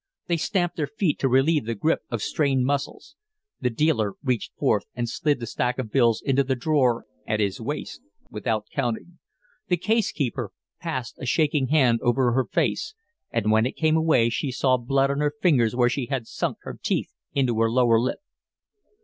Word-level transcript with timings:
They 0.25 0.37
stamped 0.37 0.77
their 0.77 0.87
feet 0.87 1.19
to 1.19 1.29
relieve 1.29 1.67
the 1.67 1.75
grip 1.75 2.01
of 2.09 2.23
strained 2.23 2.65
muscles. 2.65 3.15
The 3.59 3.69
dealer 3.69 4.15
reached 4.23 4.51
forth 4.57 4.85
and 4.95 5.07
slid 5.07 5.39
the 5.39 5.45
stack 5.45 5.77
of 5.77 5.91
bills 5.91 6.23
into 6.23 6.43
the 6.43 6.55
drawer 6.55 7.05
at 7.27 7.39
his 7.39 7.61
waist 7.61 8.01
without 8.31 8.65
counting. 8.73 9.19
The 9.67 9.77
case 9.77 10.11
keeper 10.11 10.53
passed 10.79 11.19
a 11.19 11.27
shaking 11.27 11.67
hand 11.67 11.99
over 12.01 12.31
her 12.31 12.45
face, 12.45 12.95
and 13.29 13.51
when 13.51 13.67
it 13.67 13.75
came 13.77 13.95
away 13.95 14.29
she 14.29 14.51
saw 14.51 14.77
blood 14.77 15.11
on 15.11 15.19
her 15.19 15.35
fingers 15.39 15.75
where 15.75 15.87
she 15.87 16.07
had 16.07 16.25
sunk 16.25 16.57
her 16.61 16.79
teeth 16.81 17.13
into 17.33 17.59
her 17.59 17.69
lower 17.69 17.99
lip. 17.99 18.21